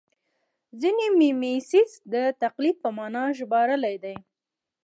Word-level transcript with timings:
ځینې 0.81 1.05
میمیسیس 1.19 1.91
د 2.13 2.15
تقلید 2.41 2.75
په 2.83 2.89
مانا 2.97 3.23
ژباړلی 3.37 3.95
دی 4.03 4.15